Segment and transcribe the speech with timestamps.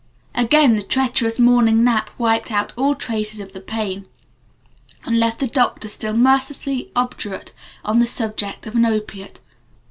[0.33, 4.07] Again the treacherous Morning Nap wiped out all traces of the pain
[5.05, 7.53] and left the doctor still mercilessly obdurate
[7.85, 9.41] on the subject of an opiate.